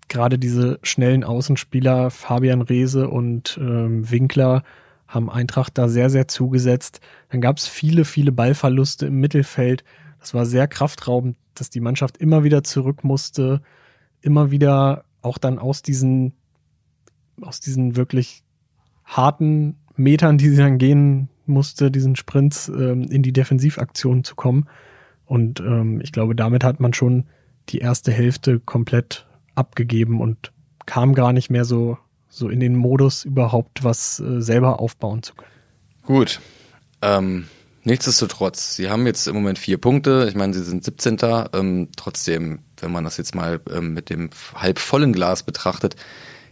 Gerade 0.09 0.39
diese 0.39 0.79
schnellen 0.83 1.25
Außenspieler, 1.25 2.11
Fabian 2.11 2.61
Reese 2.61 3.09
und 3.09 3.59
ähm, 3.61 4.09
Winkler, 4.09 4.63
haben 5.07 5.29
Eintracht 5.29 5.77
da 5.77 5.87
sehr, 5.87 6.09
sehr 6.09 6.27
zugesetzt. 6.27 7.01
Dann 7.29 7.41
gab 7.41 7.57
es 7.57 7.67
viele, 7.67 8.05
viele 8.05 8.31
Ballverluste 8.31 9.07
im 9.07 9.19
Mittelfeld. 9.19 9.83
Das 10.19 10.33
war 10.33 10.45
sehr 10.45 10.67
kraftraubend, 10.67 11.37
dass 11.55 11.69
die 11.69 11.79
Mannschaft 11.79 12.17
immer 12.17 12.43
wieder 12.43 12.63
zurück 12.63 13.03
musste, 13.03 13.61
immer 14.27 14.51
wieder 14.51 15.05
auch 15.21 15.39
dann 15.39 15.57
aus 15.57 15.81
diesen, 15.81 16.33
aus 17.41 17.59
diesen 17.59 17.95
wirklich 17.95 18.43
harten 19.05 19.77
Metern, 19.95 20.37
die 20.37 20.49
sie 20.49 20.57
dann 20.57 20.77
gehen 20.77 21.29
musste, 21.45 21.89
diesen 21.89 22.15
Sprints 22.15 22.67
ähm, 22.67 23.03
in 23.03 23.23
die 23.23 23.33
Defensivaktion 23.33 24.23
zu 24.23 24.35
kommen. 24.35 24.67
Und 25.25 25.61
ähm, 25.61 26.01
ich 26.01 26.11
glaube, 26.11 26.35
damit 26.35 26.63
hat 26.63 26.79
man 26.79 26.93
schon 26.93 27.25
die 27.69 27.79
erste 27.79 28.11
Hälfte 28.11 28.59
komplett 28.59 29.25
abgegeben 29.55 30.21
und 30.21 30.51
kam 30.85 31.15
gar 31.15 31.33
nicht 31.33 31.49
mehr 31.49 31.65
so, 31.65 31.97
so 32.29 32.49
in 32.49 32.59
den 32.59 32.75
Modus, 32.75 33.25
überhaupt 33.25 33.83
was 33.83 34.19
äh, 34.19 34.41
selber 34.41 34.79
aufbauen 34.79 35.23
zu 35.23 35.35
können. 35.35 35.51
Gut. 36.03 36.41
Ähm, 37.01 37.47
nichtsdestotrotz, 37.87 38.75
sie 38.75 38.89
haben 38.89 39.07
jetzt 39.07 39.27
im 39.27 39.35
Moment 39.35 39.57
vier 39.57 39.77
Punkte. 39.77 40.27
Ich 40.29 40.35
meine, 40.35 40.53
sie 40.53 40.63
sind 40.63 40.83
17. 40.83 41.17
Ähm, 41.53 41.89
trotzdem, 41.95 42.59
wenn 42.79 42.91
man 42.91 43.03
das 43.03 43.17
jetzt 43.17 43.33
mal 43.33 43.59
ähm, 43.73 43.93
mit 43.93 44.09
dem 44.09 44.29
halb 44.53 44.77
vollen 44.77 45.13
Glas 45.13 45.43
betrachtet, 45.43 45.95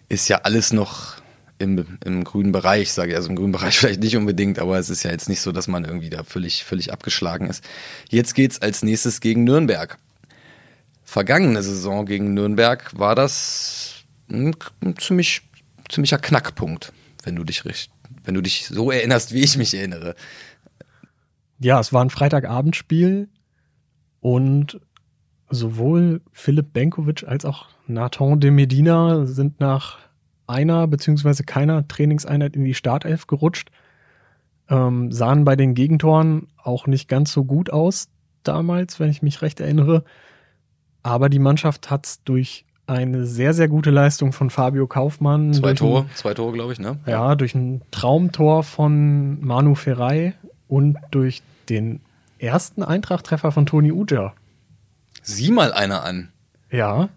ist 0.10 0.28
ja 0.30 0.38
alles 0.38 0.74
noch 0.74 1.18
im, 1.60 1.98
im 2.04 2.24
grünen 2.24 2.52
Bereich, 2.52 2.92
sage 2.92 3.12
ich, 3.12 3.16
also 3.16 3.30
im 3.30 3.36
grünen 3.36 3.52
Bereich 3.52 3.78
vielleicht 3.80 4.02
nicht 4.02 4.18
unbedingt, 4.18 4.60
aber 4.60 4.80
es 4.80 4.90
ist 4.90 5.04
ja 5.04 5.12
jetzt 5.12 5.30
nicht 5.30 5.42
so, 5.42 5.52
dass 5.52 5.68
man 5.68 5.86
irgendwie 5.86 6.10
da 6.10 6.24
völlig, 6.24 6.64
völlig 6.64 6.92
abgeschlagen 6.92 7.48
ist. 7.48 7.64
Jetzt 8.10 8.34
geht's 8.34 8.62
als 8.62 8.82
nächstes 8.82 9.22
gegen 9.22 9.44
Nürnberg. 9.44 9.98
Vergangene 11.04 11.62
Saison 11.62 12.06
gegen 12.06 12.34
Nürnberg 12.34 12.92
war 12.98 13.14
das 13.14 14.04
ein, 14.30 14.56
ziemlich, 15.00 15.44
ziemlicher 15.90 16.18
Knackpunkt, 16.18 16.92
wenn 17.24 17.36
du 17.36 17.44
dich 17.44 17.64
wenn 18.24 18.34
du 18.34 18.42
dich 18.42 18.66
so 18.68 18.90
erinnerst, 18.90 19.34
wie 19.34 19.42
ich 19.42 19.56
mich 19.56 19.76
erinnere. 19.76 20.16
Ja, 21.60 21.80
es 21.80 21.94
war 21.94 22.04
ein 22.04 22.10
Freitagabendspiel 22.10 23.30
und 24.20 24.80
sowohl 25.50 26.22
Philipp 26.32 26.74
Benkovic 26.74 27.24
als 27.28 27.46
auch 27.46 27.68
Nathan 27.88 28.40
de 28.40 28.52
Medina 28.52 29.26
sind 29.26 29.60
nach 29.60 30.00
einer 30.48 30.88
beziehungsweise 30.88 31.44
keiner 31.44 31.88
Trainingseinheit 31.88 32.56
in 32.56 32.64
die 32.66 32.74
Startelf 32.74 33.28
gerutscht. 33.28 33.70
Ähm, 34.70 35.12
sahen 35.12 35.46
bei 35.46 35.56
den 35.56 35.76
Gegentoren 35.76 36.48
auch 36.58 36.88
nicht 36.88 37.08
ganz 37.08 37.32
so 37.32 37.46
gut 37.46 37.72
aus 37.72 38.10
damals, 38.44 39.00
wenn 39.00 39.10
ich 39.10 39.22
mich 39.22 39.42
recht 39.42 39.60
erinnere. 39.60 40.04
Aber 41.04 41.30
die 41.30 41.40
Mannschaft 41.40 41.92
hat 41.92 42.06
es 42.06 42.24
durch 42.24 42.66
eine 42.88 43.26
sehr, 43.26 43.54
sehr 43.54 43.68
gute 43.68 43.90
Leistung 43.90 44.32
von 44.32 44.50
Fabio 44.50 44.88
Kaufmann. 44.88 45.54
Zwei 45.54 45.74
Tore, 45.74 46.02
Ein, 46.02 46.10
zwei 46.16 46.34
Tore, 46.34 46.54
glaube 46.54 46.74
ich, 46.74 46.80
ne? 46.80 47.00
ja, 47.08 47.36
durch 47.36 47.56
ein 47.56 47.82
Traumtor 47.92 48.64
von 48.64 49.40
Manu 49.44 49.76
Ferrei 49.76 50.36
und 50.68 50.98
durch 51.12 51.42
den 51.70 52.02
ersten 52.40 52.84
Eintracht-Treffer 52.84 53.52
von 53.52 53.66
Toni 53.66 53.92
Uja. 53.92 54.34
Sieh 55.22 55.52
mal 55.52 55.74
einer 55.74 56.04
an, 56.04 56.30
Ja, 56.72 57.10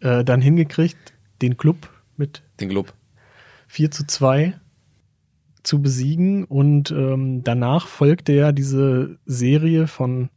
äh, 0.00 0.24
dann 0.24 0.40
hingekriegt, 0.40 1.14
den 1.42 1.56
Club 1.56 1.88
mit 2.16 2.42
den 2.60 2.68
Club. 2.68 2.92
4 3.68 3.90
zu 3.90 4.06
2 4.06 4.54
zu 5.62 5.82
besiegen 5.82 6.44
und 6.44 6.92
ähm, 6.92 7.42
danach 7.42 7.88
folgte 7.88 8.32
ja 8.32 8.52
diese 8.52 9.18
Serie 9.26 9.88
von 9.88 10.30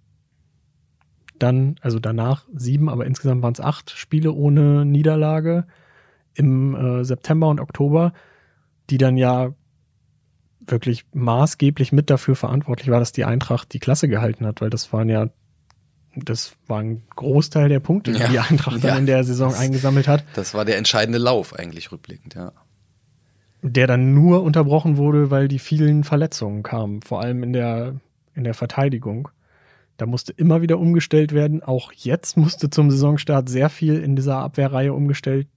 dann, 1.37 1.75
also 1.81 1.99
danach 1.99 2.45
sieben, 2.53 2.89
aber 2.89 3.05
insgesamt 3.05 3.43
waren 3.43 3.53
es 3.53 3.61
acht 3.61 3.91
Spiele 3.91 4.33
ohne 4.33 4.85
Niederlage 4.85 5.65
im 6.33 6.75
äh, 6.75 7.05
September 7.05 7.47
und 7.47 7.59
Oktober, 7.59 8.13
die 8.89 8.97
dann 8.97 9.17
ja 9.17 9.53
wirklich 10.71 11.05
maßgeblich 11.13 11.91
mit 11.91 12.09
dafür 12.09 12.35
verantwortlich 12.35 12.89
war, 12.89 12.99
dass 12.99 13.11
die 13.11 13.25
Eintracht 13.25 13.73
die 13.73 13.79
Klasse 13.79 14.07
gehalten 14.07 14.45
hat, 14.45 14.61
weil 14.61 14.69
das 14.69 14.91
waren 14.93 15.09
ja, 15.09 15.29
das 16.15 16.53
war 16.67 16.79
ein 16.79 17.03
Großteil 17.15 17.69
der 17.69 17.79
Punkte, 17.79 18.11
die 18.11 18.19
Ja. 18.19 18.27
die 18.29 18.39
Eintracht 18.39 18.83
dann 18.83 18.89
Ja. 18.91 18.97
in 18.97 19.05
der 19.05 19.23
Saison 19.23 19.49
Das- 19.51 19.59
eingesammelt 19.59 20.07
hat. 20.07 20.23
Das 20.35 20.53
war 20.53 20.65
der 20.65 20.77
entscheidende 20.77 21.19
Lauf 21.19 21.53
eigentlich 21.57 21.91
rückblickend, 21.91 22.35
ja. 22.35 22.51
der 23.61 23.87
dann 23.87 24.13
nur 24.13 24.43
unterbrochen 24.43 24.97
wurde, 24.97 25.31
weil 25.31 25.47
die 25.47 25.59
vielen 25.59 26.03
Verletzungen 26.03 26.63
kamen, 26.63 27.01
vor 27.01 27.21
allem 27.21 27.43
in 27.43 27.53
der, 27.53 27.95
in 28.35 28.43
der 28.45 28.53
Verteidigung. 28.53 29.29
Da 29.97 30.05
musste 30.05 30.31
immer 30.31 30.61
wieder 30.61 30.79
umgestellt 30.79 31.33
werden. 31.33 31.61
Auch 31.61 31.91
jetzt 31.91 32.37
musste 32.37 32.69
zum 32.69 32.89
Saisonstart 32.89 33.49
sehr 33.49 33.69
viel 33.69 33.95
in 33.99 34.15
dieser 34.15 34.37
Abwehrreihe 34.37 34.93
umgestellt 34.93 35.47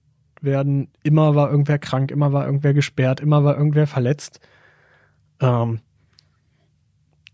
werden. 0.41 0.89
Immer 1.01 1.33
war 1.35 1.49
irgendwer 1.49 1.79
krank, 1.79 2.11
immer 2.11 2.33
war 2.33 2.45
irgendwer 2.45 2.73
gesperrt, 2.73 3.21
immer 3.21 3.45
war 3.45 3.55
irgendwer 3.57 3.87
verletzt. 3.87 4.41
Ähm, 5.43 5.79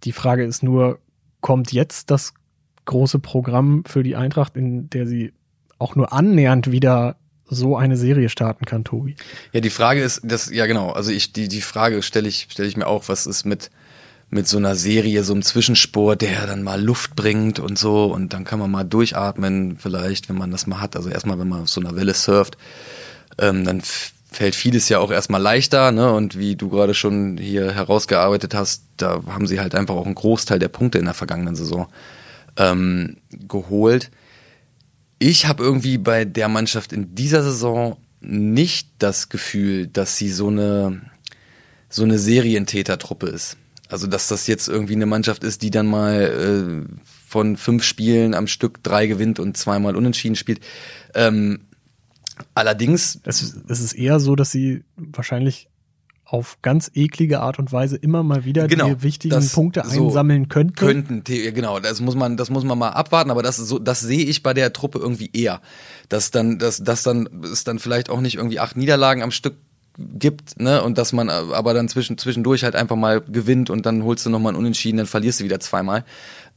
die 0.03 0.11
Frage 0.11 0.43
ist 0.43 0.63
nur, 0.63 0.99
kommt 1.41 1.71
jetzt 1.71 2.11
das 2.11 2.33
große 2.85 3.19
Programm 3.19 3.83
für 3.85 4.03
die 4.03 4.15
Eintracht, 4.15 4.57
in 4.57 4.89
der 4.89 5.07
sie 5.07 5.33
auch 5.77 5.95
nur 5.95 6.11
annähernd 6.11 6.71
wieder 6.71 7.15
so 7.45 7.77
eine 7.77 7.97
Serie 7.97 8.29
starten 8.29 8.65
kann, 8.65 8.83
Tobi? 8.83 9.15
Ja, 9.53 9.61
die 9.61 9.69
Frage 9.69 10.01
ist, 10.01 10.21
das, 10.23 10.51
ja 10.51 10.65
genau, 10.65 10.91
also 10.91 11.11
ich, 11.11 11.33
die, 11.33 11.47
die 11.47 11.61
Frage 11.61 12.01
stelle 12.03 12.27
ich, 12.27 12.47
stelle 12.49 12.67
ich 12.67 12.77
mir 12.77 12.87
auch, 12.87 13.07
was 13.07 13.25
ist 13.25 13.45
mit, 13.45 13.71
mit 14.29 14.47
so 14.47 14.57
einer 14.57 14.75
Serie, 14.75 15.23
so 15.23 15.33
einem 15.33 15.41
Zwischenspur, 15.41 16.15
der 16.15 16.45
dann 16.45 16.63
mal 16.63 16.81
Luft 16.81 17.15
bringt 17.15 17.59
und 17.59 17.77
so 17.79 18.05
und 18.05 18.33
dann 18.33 18.43
kann 18.43 18.59
man 18.59 18.69
mal 18.69 18.83
durchatmen, 18.83 19.77
vielleicht, 19.77 20.29
wenn 20.29 20.37
man 20.37 20.51
das 20.51 20.67
mal 20.67 20.81
hat. 20.81 20.95
Also 20.95 21.09
erstmal, 21.09 21.39
wenn 21.39 21.49
man 21.49 21.61
auf 21.61 21.69
so 21.69 21.81
einer 21.81 21.95
Welle 21.95 22.13
surft, 22.13 22.57
ähm, 23.39 23.63
dann 23.63 23.81
fällt 24.31 24.55
vieles 24.55 24.89
ja 24.89 24.99
auch 24.99 25.11
erstmal 25.11 25.41
leichter, 25.41 25.91
ne? 25.91 26.13
Und 26.13 26.37
wie 26.37 26.55
du 26.55 26.69
gerade 26.69 26.93
schon 26.93 27.37
hier 27.37 27.71
herausgearbeitet 27.73 28.53
hast, 28.53 28.83
da 28.97 29.21
haben 29.27 29.47
sie 29.47 29.59
halt 29.59 29.75
einfach 29.75 29.95
auch 29.95 30.05
einen 30.05 30.15
Großteil 30.15 30.59
der 30.59 30.67
Punkte 30.67 30.99
in 30.99 31.05
der 31.05 31.13
vergangenen 31.13 31.55
Saison 31.55 31.87
ähm, 32.57 33.17
geholt. 33.31 34.11
Ich 35.17 35.47
habe 35.47 35.63
irgendwie 35.63 35.97
bei 35.97 36.25
der 36.25 36.47
Mannschaft 36.47 36.93
in 36.93 37.15
dieser 37.15 37.43
Saison 37.43 37.97
nicht 38.21 38.89
das 38.99 39.29
Gefühl, 39.29 39.87
dass 39.87 40.17
sie 40.17 40.29
so 40.29 40.47
eine 40.47 41.01
so 41.89 42.03
eine 42.03 42.19
Serientätertruppe 42.19 43.27
ist. 43.27 43.57
Also 43.89 44.05
dass 44.05 44.27
das 44.27 44.45
jetzt 44.45 44.67
irgendwie 44.67 44.93
eine 44.93 45.07
Mannschaft 45.07 45.43
ist, 45.43 45.63
die 45.63 45.71
dann 45.71 45.87
mal 45.87 46.85
äh, 46.87 46.93
von 47.27 47.57
fünf 47.57 47.83
Spielen 47.83 48.35
am 48.35 48.45
Stück 48.45 48.83
drei 48.83 49.07
gewinnt 49.07 49.39
und 49.39 49.57
zweimal 49.57 49.95
unentschieden 49.95 50.35
spielt. 50.35 50.59
Ähm, 51.15 51.61
allerdings, 52.53 53.19
Es, 53.23 53.41
ist- 53.41 53.57
es 53.67 53.79
ist 53.79 53.93
eher 53.93 54.19
so, 54.19 54.35
dass 54.35 54.51
sie 54.51 54.83
wahrscheinlich 54.95 55.67
auf 56.25 56.59
ganz 56.61 56.91
eklige 56.93 57.39
Art 57.39 57.57
und 57.57 57.71
Weise 57.71 57.95
immer 57.95 58.21
mal 58.21 58.45
wieder 58.45 58.67
Genau, 58.67 58.87
die 58.93 59.01
wichtigen 59.01 59.33
das 59.33 59.51
Punkte 59.51 59.81
so 59.87 60.07
einsammeln 60.09 60.47
könnten. 60.47 60.75
könnten, 60.75 61.23
genau, 61.23 61.79
das 61.79 62.01
muss 62.01 62.13
man, 62.15 62.37
das 62.37 62.51
muss 62.51 62.63
man 62.63 62.77
mal 62.77 62.89
abwarten, 62.89 63.31
aber 63.31 63.41
das 63.41 63.57
ist 63.57 63.67
so, 63.67 63.79
das 63.79 64.01
sehe 64.01 64.23
ich 64.25 64.43
bei 64.43 64.53
der 64.53 64.71
Truppe 64.71 64.99
irgendwie 64.99 65.31
eher, 65.33 65.59
dass 66.07 66.29
dann, 66.29 66.59
dass, 66.59 66.83
dass 66.83 67.01
dann 67.01 67.27
es 67.51 67.63
dann 67.63 67.79
vielleicht 67.79 68.11
auch 68.11 68.21
nicht 68.21 68.35
irgendwie 68.35 68.59
acht 68.59 68.77
Niederlagen 68.77 69.23
am 69.23 69.31
Stück 69.31 69.55
gibt, 70.19 70.59
ne, 70.59 70.83
und 70.83 70.97
dass 70.97 71.13
man 71.13 71.29
aber 71.29 71.73
dann 71.73 71.87
zwischen, 71.87 72.17
zwischendurch 72.17 72.63
halt 72.63 72.75
einfach 72.75 72.95
mal 72.95 73.21
gewinnt 73.21 73.69
und 73.69 73.85
dann 73.85 74.03
holst 74.03 74.25
du 74.25 74.29
nochmal 74.29 74.51
einen 74.51 74.59
Unentschieden, 74.59 74.97
dann 74.97 75.07
verlierst 75.07 75.39
du 75.39 75.43
wieder 75.43 75.59
zweimal. 75.59 76.05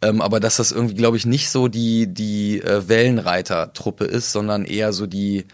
Ähm, 0.03 0.21
aber 0.21 0.41
dass 0.41 0.57
das 0.57 0.73
irgendwie, 0.73 0.95
glaube 0.95 1.17
ich, 1.17 1.27
nicht 1.27 1.51
so 1.51 1.69
die, 1.69 2.13
die 2.13 2.61
äh, 2.61 2.89
Wellenreiter-Truppe 2.89 4.05
ist, 4.05 4.33
sondern 4.33 4.65
eher 4.65 4.93
so 4.93 5.07
die, 5.07 5.47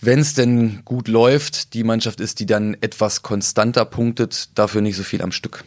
wenn 0.00 0.18
es 0.18 0.34
denn 0.34 0.82
gut 0.84 1.08
läuft, 1.08 1.74
die 1.74 1.84
Mannschaft 1.84 2.20
ist, 2.20 2.40
die 2.40 2.46
dann 2.46 2.76
etwas 2.80 3.22
konstanter 3.22 3.84
punktet, 3.84 4.58
dafür 4.58 4.80
nicht 4.80 4.96
so 4.96 5.04
viel 5.04 5.22
am 5.22 5.32
Stück. 5.32 5.64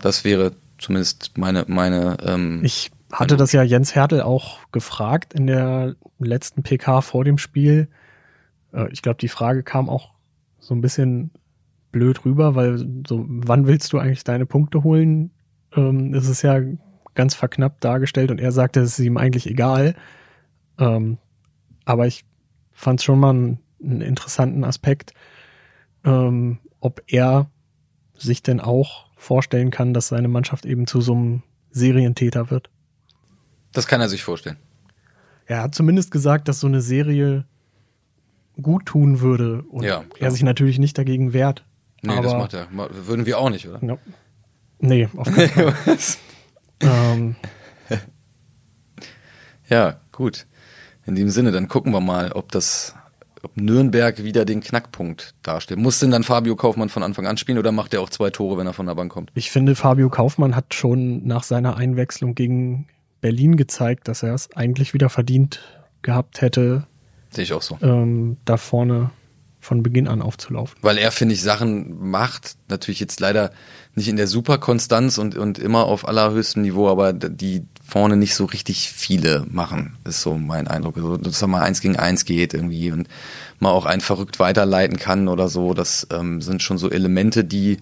Das 0.00 0.24
wäre 0.24 0.52
zumindest 0.78 1.32
meine, 1.36 1.64
meine 1.66 2.16
ähm, 2.22 2.60
Ich 2.64 2.90
hatte 3.12 3.36
das 3.36 3.52
ja 3.52 3.62
Jens 3.62 3.94
Hertel 3.94 4.22
auch 4.22 4.58
gefragt 4.72 5.34
in 5.34 5.46
der 5.46 5.96
letzten 6.18 6.62
PK 6.62 7.02
vor 7.02 7.24
dem 7.24 7.38
Spiel. 7.38 7.88
Äh, 8.76 8.88
Ich 8.92 9.02
glaube, 9.02 9.18
die 9.18 9.28
Frage 9.28 9.62
kam 9.62 9.88
auch 9.88 10.14
so 10.60 10.74
ein 10.74 10.80
bisschen 10.80 11.30
blöd 11.92 12.24
rüber, 12.24 12.54
weil 12.54 12.78
so, 13.06 13.24
wann 13.26 13.66
willst 13.66 13.92
du 13.92 13.98
eigentlich 13.98 14.24
deine 14.24 14.46
Punkte 14.46 14.84
holen? 14.84 15.30
Ähm, 15.74 16.14
es 16.14 16.28
ist 16.28 16.42
ja 16.42 16.60
ganz 17.14 17.34
verknappt 17.34 17.82
dargestellt 17.82 18.30
und 18.30 18.40
er 18.40 18.52
sagte, 18.52 18.80
es 18.80 18.98
ist 18.98 19.04
ihm 19.04 19.16
eigentlich 19.16 19.46
egal. 19.48 19.94
Ähm, 20.78 21.18
aber 21.84 22.06
ich 22.06 22.24
fand 22.72 23.00
es 23.00 23.04
schon 23.04 23.18
mal 23.18 23.30
einen, 23.30 23.58
einen 23.82 24.02
interessanten 24.02 24.64
Aspekt, 24.64 25.14
ähm, 26.04 26.58
ob 26.80 27.02
er 27.06 27.50
sich 28.14 28.42
denn 28.42 28.60
auch 28.60 29.06
vorstellen 29.16 29.70
kann, 29.70 29.94
dass 29.94 30.08
seine 30.08 30.28
Mannschaft 30.28 30.66
eben 30.66 30.86
zu 30.86 31.00
so 31.00 31.14
einem 31.14 31.42
Serientäter 31.70 32.50
wird. 32.50 32.70
das 33.72 33.86
kann 33.86 34.00
er 34.00 34.08
sich 34.08 34.22
vorstellen. 34.22 34.56
Er 35.46 35.62
hat 35.62 35.74
zumindest 35.74 36.10
gesagt, 36.10 36.48
dass 36.48 36.60
so 36.60 36.66
eine 36.66 36.80
Serie 36.80 37.44
gut 38.60 38.86
tun 38.86 39.20
würde 39.20 39.62
und 39.70 39.84
Ja, 39.84 40.04
er 40.18 40.30
sich 40.30 40.42
natürlich 40.42 40.78
nicht 40.78 40.96
dagegen 40.98 41.32
wehrt. 41.32 41.64
Nee, 42.02 42.20
das 42.22 42.32
macht 42.32 42.54
er. 42.54 42.68
Würden 42.72 43.26
wir 43.26 43.38
auch 43.38 43.50
nicht, 43.50 43.66
oder? 43.68 43.78
No. 43.84 43.98
Nee, 44.78 45.08
auf 45.16 45.32
keinen 45.32 45.48
Fall. 45.48 45.96
ähm, 46.80 47.36
ja, 49.68 50.00
gut. 50.12 50.46
In 51.06 51.14
dem 51.14 51.30
Sinne, 51.30 51.52
dann 51.52 51.68
gucken 51.68 51.92
wir 51.92 52.00
mal, 52.00 52.32
ob 52.32 52.52
das, 52.52 52.94
ob 53.42 53.56
Nürnberg 53.56 54.22
wieder 54.22 54.44
den 54.44 54.60
Knackpunkt 54.60 55.34
darstellt. 55.42 55.80
Muss 55.80 55.98
denn 55.98 56.10
dann 56.10 56.24
Fabio 56.24 56.56
Kaufmann 56.56 56.88
von 56.88 57.02
Anfang 57.02 57.26
an 57.26 57.36
spielen 57.36 57.58
oder 57.58 57.72
macht 57.72 57.94
er 57.94 58.00
auch 58.00 58.10
zwei 58.10 58.30
Tore, 58.30 58.58
wenn 58.58 58.66
er 58.66 58.72
von 58.72 58.86
der 58.86 58.94
Bank 58.94 59.12
kommt? 59.12 59.30
Ich 59.34 59.50
finde, 59.50 59.74
Fabio 59.74 60.10
Kaufmann 60.10 60.54
hat 60.56 60.74
schon 60.74 61.26
nach 61.26 61.44
seiner 61.44 61.76
Einwechslung 61.76 62.34
gegen 62.34 62.88
Berlin 63.20 63.56
gezeigt, 63.56 64.08
dass 64.08 64.22
er 64.22 64.34
es 64.34 64.54
eigentlich 64.54 64.94
wieder 64.94 65.08
verdient 65.08 65.62
gehabt 66.02 66.42
hätte, 66.42 66.86
Sehe 67.36 67.44
ich 67.44 67.52
auch 67.52 67.62
so. 67.62 67.78
ähm, 67.82 68.36
da 68.44 68.56
vorne 68.56 69.10
von 69.60 69.82
Beginn 69.82 70.06
an 70.06 70.22
aufzulaufen. 70.22 70.78
Weil 70.80 70.96
er, 70.96 71.10
finde 71.10 71.34
ich, 71.34 71.42
Sachen 71.42 72.08
macht, 72.08 72.56
natürlich 72.68 73.00
jetzt 73.00 73.18
leider 73.18 73.50
nicht 73.96 74.08
in 74.08 74.16
der 74.16 74.28
Superkonstanz 74.28 75.18
und, 75.18 75.36
und 75.36 75.58
immer 75.58 75.84
auf 75.84 76.06
allerhöchstem 76.06 76.62
Niveau, 76.62 76.88
aber 76.88 77.12
die 77.12 77.64
vorne 77.84 78.16
nicht 78.16 78.34
so 78.34 78.44
richtig 78.44 78.90
viele 78.90 79.44
machen, 79.50 79.96
ist 80.04 80.22
so 80.22 80.34
mein 80.34 80.68
Eindruck. 80.68 80.96
Also, 80.96 81.16
dass 81.16 81.42
er 81.42 81.48
mal 81.48 81.62
eins 81.62 81.80
gegen 81.80 81.96
eins 81.96 82.24
geht 82.24 82.54
irgendwie 82.54 82.92
und 82.92 83.08
mal 83.58 83.70
auch 83.70 83.86
einen 83.86 84.00
verrückt 84.00 84.38
weiterleiten 84.38 84.98
kann 84.98 85.28
oder 85.28 85.48
so, 85.48 85.74
das 85.74 86.06
ähm, 86.12 86.40
sind 86.42 86.62
schon 86.62 86.78
so 86.78 86.90
Elemente, 86.90 87.44
die 87.44 87.78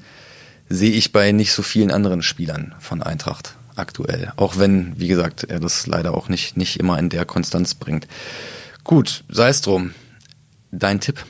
sehe 0.68 0.92
ich 0.92 1.12
bei 1.12 1.32
nicht 1.32 1.52
so 1.52 1.62
vielen 1.62 1.90
anderen 1.90 2.22
Spielern 2.22 2.74
von 2.80 3.02
Eintracht 3.02 3.56
aktuell. 3.76 4.32
Auch 4.36 4.58
wenn, 4.58 4.98
wie 4.98 5.08
gesagt, 5.08 5.44
er 5.44 5.60
das 5.60 5.86
leider 5.86 6.14
auch 6.14 6.28
nicht, 6.28 6.56
nicht 6.56 6.78
immer 6.80 6.98
in 6.98 7.10
der 7.10 7.24
Konstanz 7.24 7.74
bringt. 7.74 8.06
Gut, 8.84 9.24
sei 9.30 9.48
es 9.48 9.62
drum. 9.62 9.94
Dein 10.70 11.00
Tipp? 11.00 11.24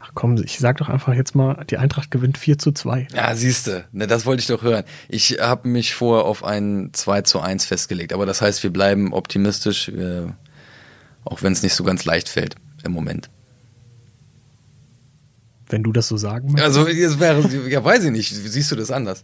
Ach 0.00 0.10
komm, 0.14 0.36
ich 0.42 0.58
sag 0.58 0.78
doch 0.78 0.88
einfach 0.88 1.14
jetzt 1.14 1.36
mal, 1.36 1.64
die 1.70 1.78
Eintracht 1.78 2.10
gewinnt 2.10 2.36
4 2.36 2.58
zu 2.58 2.72
2. 2.72 3.08
Ja, 3.14 3.34
siehste, 3.36 3.84
ne, 3.92 4.06
das 4.08 4.26
wollte 4.26 4.40
ich 4.40 4.48
doch 4.48 4.62
hören. 4.62 4.84
Ich 5.08 5.38
habe 5.40 5.68
mich 5.68 5.94
vorher 5.94 6.24
auf 6.24 6.42
ein 6.42 6.90
2 6.92 7.22
zu 7.22 7.40
1 7.40 7.64
festgelegt, 7.66 8.12
aber 8.12 8.26
das 8.26 8.42
heißt, 8.42 8.62
wir 8.62 8.72
bleiben 8.72 9.12
optimistisch, 9.12 9.88
äh, 9.88 10.26
auch 11.24 11.42
wenn 11.42 11.52
es 11.52 11.62
nicht 11.62 11.74
so 11.74 11.84
ganz 11.84 12.04
leicht 12.04 12.28
fällt 12.28 12.56
im 12.82 12.92
Moment. 12.92 13.30
Wenn 15.68 15.82
du 15.82 15.92
das 15.92 16.08
so 16.08 16.16
sagen 16.16 16.52
möchtest. 16.52 16.78
Also, 16.78 16.88
es 16.88 17.18
wäre, 17.20 17.68
ja, 17.68 17.84
weiß 17.84 18.04
ich 18.04 18.10
nicht, 18.10 18.34
siehst 18.34 18.70
du 18.70 18.76
das 18.76 18.90
anders? 18.90 19.22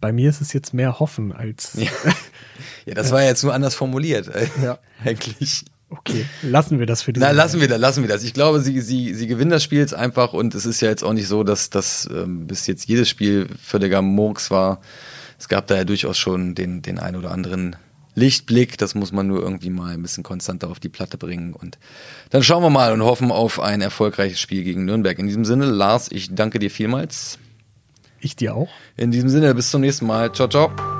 Bei 0.00 0.12
mir 0.12 0.30
ist 0.30 0.40
es 0.40 0.52
jetzt 0.52 0.72
mehr 0.72 0.98
Hoffen 0.98 1.32
als. 1.32 1.74
Ja, 1.74 1.90
ja 2.90 2.94
das 2.94 3.10
war 3.10 3.22
ja 3.22 3.28
jetzt 3.28 3.42
nur 3.42 3.54
anders 3.54 3.74
formuliert, 3.74 4.28
äh, 4.28 4.46
Ja. 4.62 4.78
eigentlich. 5.04 5.64
Okay, 5.92 6.24
lassen 6.42 6.78
wir 6.78 6.86
das 6.86 7.02
für 7.02 7.12
diese 7.12 7.26
Na, 7.26 7.32
lassen 7.32 7.60
wir 7.60 7.66
das, 7.66 7.80
lassen 7.80 8.02
wir 8.04 8.08
das. 8.08 8.22
Ich 8.22 8.32
glaube, 8.32 8.60
sie, 8.60 8.80
sie, 8.80 9.12
sie 9.12 9.26
gewinnen 9.26 9.50
das 9.50 9.64
Spiel 9.64 9.80
jetzt 9.80 9.94
einfach 9.94 10.32
und 10.32 10.54
es 10.54 10.64
ist 10.64 10.80
ja 10.80 10.88
jetzt 10.88 11.02
auch 11.02 11.12
nicht 11.12 11.26
so, 11.26 11.42
dass 11.42 11.68
das 11.68 12.08
ähm, 12.12 12.46
bis 12.46 12.68
jetzt 12.68 12.86
jedes 12.86 13.08
Spiel 13.08 13.48
völliger 13.60 14.00
Murks 14.00 14.52
war. 14.52 14.80
Es 15.36 15.48
gab 15.48 15.66
da 15.66 15.76
ja 15.76 15.84
durchaus 15.84 16.16
schon 16.16 16.54
den, 16.54 16.80
den 16.82 17.00
ein 17.00 17.16
oder 17.16 17.32
anderen 17.32 17.74
Lichtblick. 18.14 18.78
Das 18.78 18.94
muss 18.94 19.10
man 19.10 19.26
nur 19.26 19.42
irgendwie 19.42 19.70
mal 19.70 19.94
ein 19.94 20.02
bisschen 20.02 20.22
konstanter 20.22 20.68
auf 20.70 20.78
die 20.78 20.88
Platte 20.88 21.18
bringen. 21.18 21.54
Und 21.54 21.78
dann 22.30 22.44
schauen 22.44 22.62
wir 22.62 22.70
mal 22.70 22.92
und 22.92 23.02
hoffen 23.02 23.32
auf 23.32 23.58
ein 23.58 23.80
erfolgreiches 23.80 24.38
Spiel 24.38 24.62
gegen 24.62 24.84
Nürnberg. 24.84 25.18
In 25.18 25.26
diesem 25.26 25.44
Sinne, 25.44 25.64
Lars, 25.64 26.08
ich 26.12 26.34
danke 26.34 26.60
dir 26.60 26.70
vielmals. 26.70 27.38
Ich 28.20 28.36
dir 28.36 28.54
auch. 28.54 28.68
In 28.96 29.10
diesem 29.10 29.28
Sinne, 29.28 29.54
bis 29.54 29.70
zum 29.70 29.80
nächsten 29.80 30.06
Mal. 30.06 30.32
Ciao, 30.32 30.48
ciao. 30.48 30.99